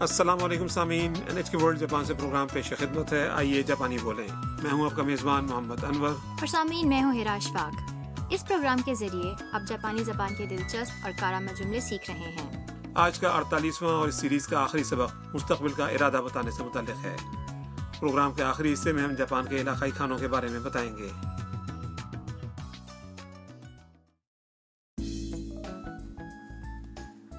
[0.00, 3.98] السلام علیکم سامعین N H K world Japan سے پروگرام پیش خدمت ہے۔ آئیے جاپانی
[4.02, 4.28] بولیں۔
[4.62, 7.92] میں ہوں آپ کا میزبان محمد انور۔ اور سامعین میں ہوں ہراش پاک
[8.30, 12.66] اس پروگرام کے ذریعے آپ جاپانی زبان کے دلچسپ اور کارآمد جملے سیکھ رہے ہیں۔
[12.94, 17.04] آج کا اڑتالیسواں اور اس سیریز کا آخری سبق مستقبل کا ارادہ بتانے سے متعلق
[17.04, 17.16] ہے۔
[18.00, 21.08] پروگرام کے آخری حصے میں ہم جاپان کے علاقائی کھانوں کے بارے میں بتائیں گے۔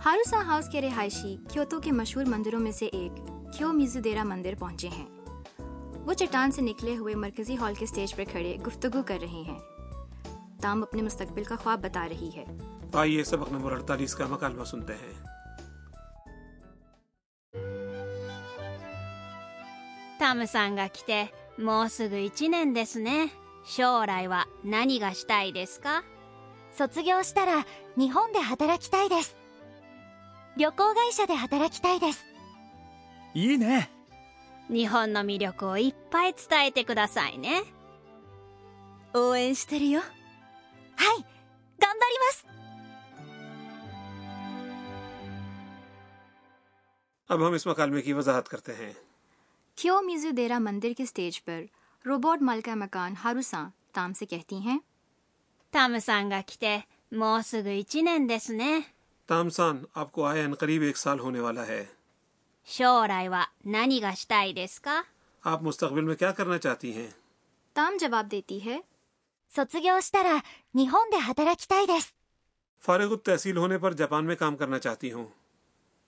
[0.04, 3.12] ہاروسا ہاؤس کے رہائشی کیوتو کے مشہور مندروں میں سے ایک
[3.56, 5.06] کیو میزو دیرا مندر پہنچے ہیں
[6.06, 9.58] وہ چٹان سے نکلے ہوئے مرکزی ہال کے سٹیج پر کھڑے گفتگو کر رہے ہیں
[10.62, 12.44] تام اپنے مستقبل کا خواب بتا رہی ہے
[12.94, 15.14] آئیے سبق نمبر اڑتالیس کا مکالمہ سنتے ہیں
[20.18, 23.30] タムさんが来てもうすぐ1年ですね
[23.66, 26.02] 将来は何がしたいですか
[26.72, 27.66] 卒業したら
[27.98, 29.36] 日本で働きたいです
[30.56, 32.24] 旅行会社で働きたいです
[33.34, 33.90] いいね
[34.68, 37.62] 日本の魅力をいっぱい伝えてくださいね
[39.14, 40.10] 応援してるよはい
[41.78, 42.46] 頑張ります
[47.28, 48.92] اب ہم اس مکالمے کی وضاحت کرتے ہیں
[49.76, 51.62] کیو میزو دیرا مندر کے سٹیج پر
[52.04, 54.78] روبوٹ ملکہ مکان ہاروسا تام سے کہتی ہیں
[55.72, 58.94] タムさんが来てもうすぐ1年ですね
[59.30, 61.84] تامسان آپ کو آئے ان قریب ایک سال ہونے والا ہے
[62.68, 65.04] 将来は何がしたいですか
[65.44, 67.08] آپ مستقبل میں کیا کرنا چاہتی ہیں
[67.76, 68.78] تام جواب دیتی ہے
[69.50, 70.42] 卒業したら
[70.74, 72.14] 日本で働きたいです
[72.84, 75.26] فارغ التحصیل ہونے پر جاپان میں کام کرنا چاہتی ہوں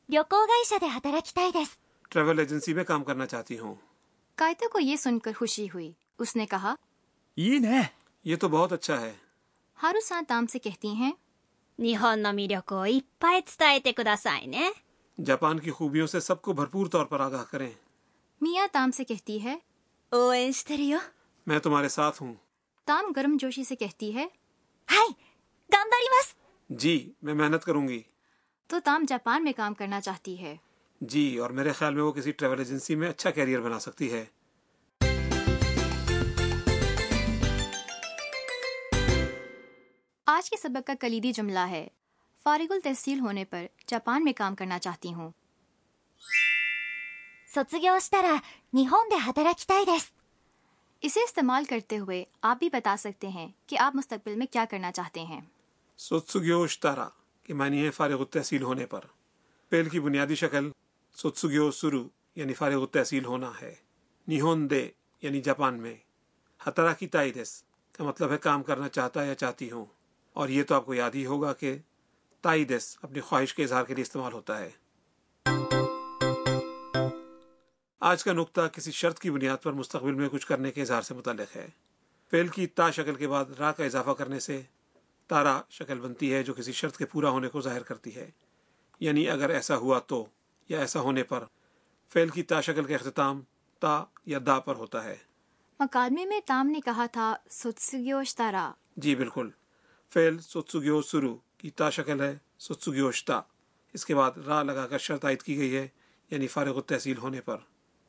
[0.09, 1.79] 旅行会社で働きたいです
[2.11, 3.75] ٹریول ایجنسی میں کام کرنا چاہتی ہوں
[4.39, 6.75] کائتو کو یہ سن کر خوشی ہوئی اس نے کہا
[7.37, 7.83] いいね
[8.25, 9.13] یہ تو بہت اچھا ہے
[9.79, 11.13] ہاروسا تام سے کہتی ہیں
[11.79, 14.73] 日本の魅力をいっぱい伝えてくださいね
[15.19, 17.71] جاپان کی خوبیوں سے سب کو بھرپور طور پر آگاہ کریں
[18.41, 19.55] میاں تام سے کہتی ہے
[20.13, 20.99] 応援してるよ
[21.47, 22.35] میں تمہارے ساتھ ہوں
[22.87, 24.27] تام گرم جوشی سے کہتی ہے
[24.89, 25.15] はい
[25.71, 26.35] 頑張ります
[26.71, 28.03] جی میں محنت کروں گی
[28.71, 30.57] تو تام جاپان میں کام کرنا چاہتی ہے
[31.01, 34.25] جی اور میرے خیال میں وہ کسی ٹریول ایجنسی میں اچھا کیریئر بنا سکتی ہے
[40.26, 41.88] آج کے سبق کا کلیدی جملہ ہے۔
[42.44, 45.32] فارغ التحصیل ہونے پر جاپان میں کام کرنا چاہتی ہوں۔
[51.02, 54.92] اسے استعمال کرتے ہوئے آپ بھی بتا سکتے ہیں کہ آپ مستقبل میں کیا کرنا
[54.92, 55.42] چاہتے ہیں۔
[55.98, 57.08] سوتسوگیوشتارا
[57.50, 59.02] معنی ہے فارغ التحصیل ہونے پر۔
[59.70, 60.72] پہل کی بنیادی شکل
[61.16, 63.76] سوتسوگیو سرو یعنی فارغ التحصیل ہونا ہے۔
[64.28, 64.90] نیہون دے
[65.22, 65.96] یعنی جاپان میں۔
[66.68, 69.86] ہترا کی تائیدس کا مطلب ہے کام کرنا چاہتا یا چاہتی ہوں۔
[70.34, 71.78] اور یہ تو آپ کو یاد ہی ہوگا کہ
[72.42, 74.70] تائیدس اپنی خواہش کے اظہار کے لیے استعمال ہوتا ہے۔
[78.00, 81.14] آج کا نقطہ کسی شرط کی بنیاد پر مستقبل میں کچھ کرنے کے اظہار سے
[81.14, 81.68] متعلق ہے۔
[82.32, 84.62] فعل کی تا شکل کے بعد را کا اضافہ کرنے سے
[85.28, 88.30] تارا شکل بنتی ہے جو کسی شرط کے پورا ہونے کو ظاہر کرتی ہے۔
[89.00, 90.26] یعنی اگر ایسا ہوا تو
[90.70, 91.44] یا ایسا ہونے پر
[92.14, 93.42] فعل کی تا شکل کا اختتام
[93.80, 95.16] تا یا دا پر ہوتا ہے۔
[95.80, 97.36] مکالمے میں تام نے کہا تھا
[98.26, 99.50] شتارا جی بالکل۔
[100.14, 103.42] فیل سوتسگیو سرو کی تا شکل ہے سوتسگیو شتا۔
[103.94, 105.88] اس کے بعد را لگا کر شرط عائد کی گئی ہے
[106.32, 107.58] یعنی فارغ التحصیل ہونے پر۔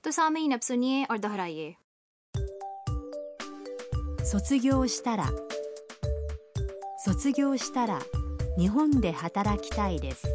[0.00, 1.72] تو سامعین اب سنیے اور دہرائیے۔
[7.04, 7.98] سوتسگیو شتارا۔
[8.56, 10.26] نیہون دے ہتارا کتائی دیس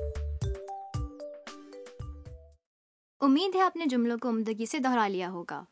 [3.19, 5.63] امید ہے آپ نے جملوں کو عمدگی سے دہرا لیا ہوگا۔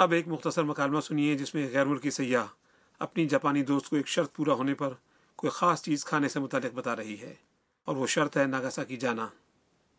[0.00, 2.44] اب ایک مختصر مکالمہ سنیے جس میں غیر ملکی سیاح
[2.98, 4.90] اپنی جاپانی دوست کو ایک شرط پورا ہونے پر
[5.36, 7.34] کوئی خاص چیز کھانے سے متعلق بتا رہی ہے
[7.84, 9.26] اور وہ شرط ہے ناگاسا کی جانا۔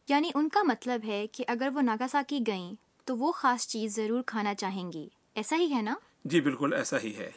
[0.09, 2.73] یعنی ان کا مطلب ہے کہ اگر وہ ناگاسا کی گئیں
[3.05, 5.95] تو وہ خاص چیز ضرور کھانا چاہیں گی۔ ایسا ہی ہے نا؟
[6.25, 7.31] جی بالکل ایسا ہی ہے۔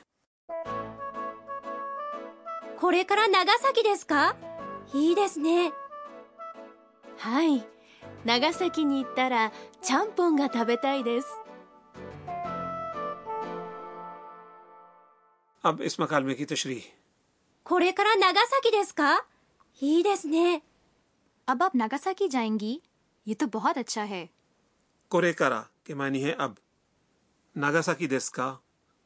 [8.26, 9.48] ناگاسا کی نیتارا
[9.80, 11.43] چمپونگا تھا بتائی دس
[15.63, 16.81] اب اس مکالمے کی تشریح
[17.65, 19.25] これから長崎ですか
[19.81, 20.61] いいですね
[21.47, 22.77] اب آپ ناگاساکی جائیں گی
[23.27, 24.25] یہ تو بہت اچھا ہے
[25.11, 26.53] کورے کرا کے معنی ہے اب
[27.55, 28.53] ناگاساکی دیس کا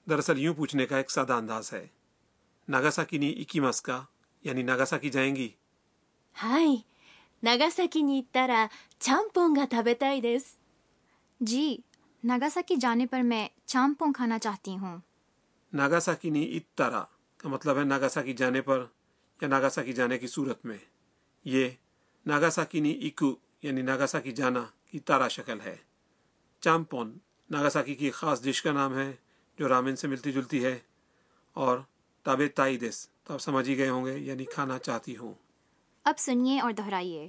[0.08, 1.86] دراصل یوں پوچھنے کا ایک سادہ انداز ہے
[2.68, 4.02] ناگاساکی نی اکیماس کا
[4.46, 5.50] یعنی ناگاساکی جائیں گی
[6.36, 6.86] はい
[7.44, 8.70] 長崎に行ったら
[9.00, 10.58] ちゃんぽんが食べたいです
[11.42, 11.78] جی
[12.24, 14.98] ناگاساکی جانے پر میں چامپونگ کھانا چاہتی ہوں
[15.73, 17.05] ناگاساکی نی اتارا
[17.37, 18.85] کا مطلب ہے ناگاساکی جانے پر
[19.43, 20.79] یا ناگاساکی جانے کی صورت میں۔
[21.45, 21.69] یہ
[22.27, 25.77] ناگاساکی نی اکو یعنی ناگاساکی جانا کی تارا شکل ہے۔
[26.61, 27.19] چامپون
[27.51, 29.13] ناگاساکی کی ایک خاص ڈش کا نام ہے
[29.59, 30.79] جو رامن سے ملتی جلتی ہے۔
[31.53, 31.79] اور
[32.23, 35.35] تاب تائی دس تو آپ سمجھ ہی گئے ہوں گے یعنی کھانا چاہتی ہوں۔
[36.05, 37.29] اب سنیے اور دہرائیے۔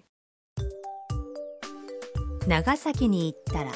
[2.47, 3.71] ناگاساکی نی تارا۔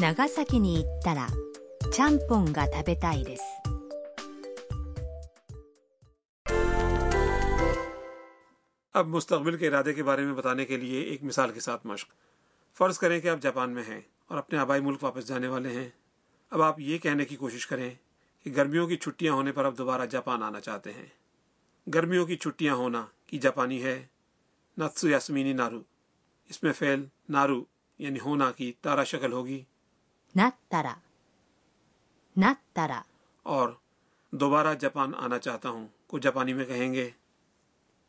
[0.00, 1.26] ناگاساکی نی تارا۔
[1.90, 3.42] ちゃんぽんが食べたいです。
[8.92, 12.08] اب مستقبل کے ارادے کے بارے میں بتانے کے لیے ایک مثال کے ساتھ مشق
[12.78, 15.88] فرض کریں کہ آپ جاپان میں ہیں اور اپنے آبائی ملک واپس جانے والے ہیں۔
[16.50, 17.90] اب آپ یہ کہنے کی کوشش کریں
[18.44, 21.06] کہ گرمیوں کی چھٹیاں ہونے پر آپ دوبارہ جاپان آنا چاہتے ہیں۔
[21.94, 24.06] گرمیوں کی چھٹیاں ہونا کی جاپانی ہے
[24.78, 25.82] نتسو یاسمینی نارو۔
[26.48, 27.64] اس میں فعل نارو
[27.98, 29.64] یعنی ہونا کی تارا شکل ہوگی۔
[30.36, 30.94] نت تارا
[32.36, 33.02] なったら
[33.42, 33.68] اور
[34.32, 37.10] دوبارہ جاپان آنا چاہتا ہوں۔ کو جاپانی میں کہیں گے۔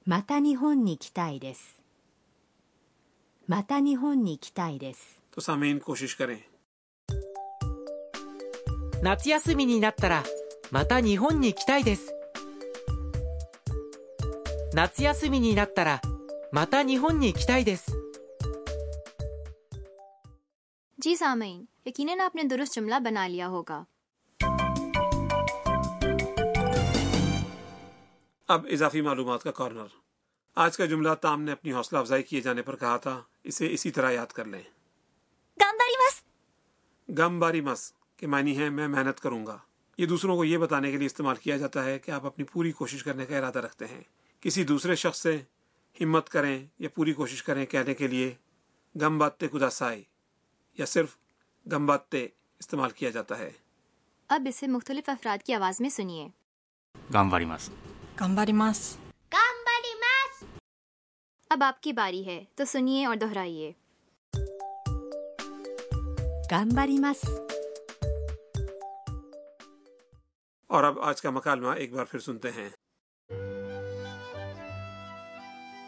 [0.07, 1.81] また日本に来たいです
[3.47, 6.37] また日本に来たいです تو سامعین کوشش کریں
[20.97, 23.83] جی سامعین یقیناً آپ نے درست جملہ بنا لیا ہوگا۔
[28.53, 29.85] اب اضافی معلومات کا کارنر۔
[30.55, 33.91] آج کا جملہ تام نے اپنی حوصلہ افزائی کیے جانے پر کہا تھا اسے اسی
[33.91, 34.61] طرح یاد کر لیں۔
[37.11, 39.57] گم باری مس کے معنی ہے میں محنت کروں گا۔
[39.97, 42.71] یہ دوسروں کو یہ بتانے کے لیے استعمال کیا جاتا ہے کہ آپ اپنی پوری
[42.71, 44.01] کوشش کرنے کا ارادہ رکھتے ہیں۔
[44.39, 45.41] کسی دوسرے شخص سے
[46.01, 48.35] ہمت کریں یا پوری کوشش کریں کہنے کے لیے
[49.01, 50.03] گم باتے کداسائی
[50.77, 51.17] یا صرف
[51.71, 52.27] گم باتے
[52.59, 53.51] استعمال کیا جاتا ہے۔
[54.27, 56.27] اب اسے مختلف افراد کی آواز میں سنیے۔
[57.13, 57.69] گم باری مس۔
[58.15, 58.99] 頑張ります。
[59.29, 60.45] 頑張ります。
[61.49, 63.71] اب آپ کی باری ہے تو سنیے اور دہرائیے۔
[71.21, 72.69] کا مکالمہ ایک بار پھر سنتے ہیں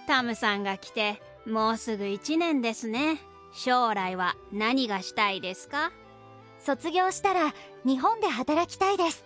[0.08, 1.98] タムさんが来てもうす。
[1.98, 3.20] ぐ1年ですね
[3.54, 5.92] 将来は何がしたいですか
[6.60, 7.54] 卒業したら
[7.86, 9.26] 日本で働きたいです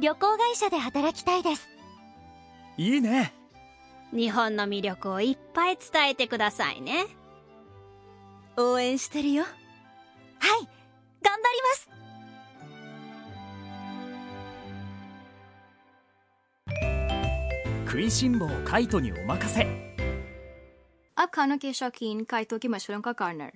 [0.00, 1.68] 旅行会社で働きたいです。
[2.78, 3.34] いいね。
[4.14, 7.04] 日本の魅力をいっぱい伝えてくださいね。
[8.56, 9.44] 応援してるよ。
[9.44, 10.68] はい
[11.22, 11.90] 頑張ります。
[17.86, 19.66] 食いしん坊カイトにお任せ。
[21.16, 23.50] اب کھانوں کے شوقین کائتوں کے مشوروں کا کارنر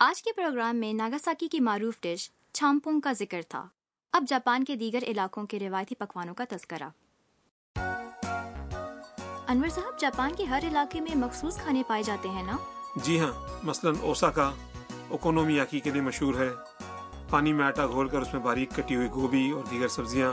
[0.00, 3.66] آج کے پروگرام میں ناگاساکی کی معروف ڈش چھامپونگ کا ذکر تھا
[4.16, 6.88] اب جاپان کے دیگر علاقوں کے روایتی پکوانوں کا تذکرہ۔
[9.48, 12.56] انور صاحب جاپان کے ہر علاقے میں مخصوص کھانے پائے جاتے ہیں نا؟
[12.96, 13.32] جی ہاں
[13.62, 14.52] مثلا اوساکا
[15.08, 16.48] اوکونومیاکی کے لیے مشہور ہے۔
[17.30, 20.32] پانی میں آٹا گھول کر اس میں باریک کٹی ہوئی گوبھی اور دیگر سبزیاں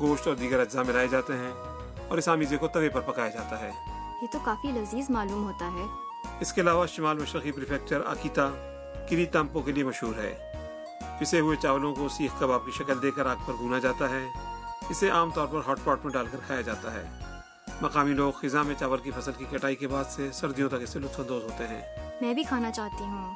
[0.00, 1.52] گوشت اور دیگر اجزاء ملائے جاتے ہیں
[2.08, 3.70] اور اس آمیزے کو توے پر پکایا جاتا ہے۔
[4.22, 5.86] یہ تو کافی لذیذ معلوم ہوتا ہے۔
[6.40, 8.50] اس کے علاوہ شمال مشرقی پریفیکچر آکیتا
[9.10, 10.51] کری تمپو کے لیے مشہور ہے۔
[11.22, 14.28] پسے ہوئے چاولوں کو سیخ کباب کی شکل دے کر آگ پر بھونا جاتا ہے۔
[14.90, 17.18] اسے عام طور پر ہاٹ پاٹ میں ڈال کر کھایا جاتا ہے۔
[17.80, 20.98] مقامی لوگ خزاں میں چاول کی فصل کی کٹائی کے بعد سے سردیوں تک اسے
[20.98, 21.80] لطف اندوز ہوتے ہیں۔
[22.20, 23.34] میں بھی کھانا چاہتی ہوں۔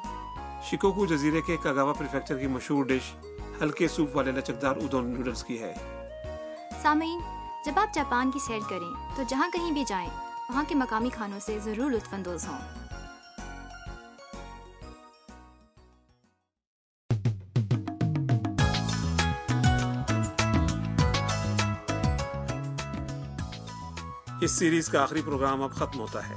[0.71, 3.13] شکوکو جزیرے کے کاگاوا پریفیکچر کی مشہور ڈش
[3.61, 5.73] ہلکے سوپ والے لچکدار ادون نوڈلز کی ہے۔
[6.81, 7.19] سامعین
[7.65, 10.09] جب آپ جاپان کی سیر کریں تو جہاں کہیں بھی جائیں
[10.49, 12.86] وہاں کے مقامی کھانوں سے ضرور لطف اندوز ہوں۔
[24.41, 26.35] اس سیریز کا آخری پروگرام اب ختم ہوتا ہے۔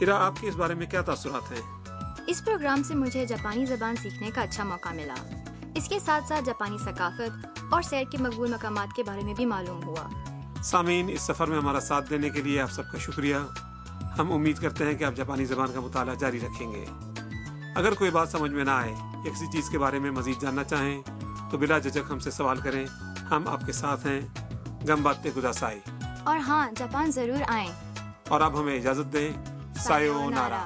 [0.00, 1.84] ہیرا آپ کے اس بارے میں کیا تاثرات ہیں؟
[2.26, 5.14] اس پروگرام سے مجھے جاپانی زبان سیکھنے کا اچھا موقع ملا۔
[5.74, 9.46] اس کے ساتھ ساتھ جاپانی ثقافت اور سیر کے مقبول مقامات کے بارے میں بھی
[9.46, 10.08] معلوم ہوا۔
[10.62, 13.36] سامعین اس سفر میں ہمارا ساتھ دینے کے لیے آپ سب کا شکریہ۔
[14.18, 16.84] ہم امید کرتے ہیں کہ آپ جاپانی زبان کا مطالعہ جاری رکھیں گے۔
[17.74, 18.94] اگر کوئی بات سمجھ میں نہ آئے
[19.24, 21.02] یا کسی چیز کے بارے میں مزید جاننا چاہیں
[21.50, 22.86] تو بلا جھجک ہم سے سوال کریں۔
[23.30, 24.20] ہم آپ کے ساتھ ہیں۔
[24.88, 25.80] گم باتیں گداسائی
[26.26, 27.70] اور ہاں جاپان ضرور آئیں۔
[28.28, 29.28] اور اب ہمیں اجازت دیں
[29.76, 30.64] سایو نارا